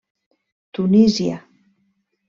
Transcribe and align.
Tunísia. 0.73 1.37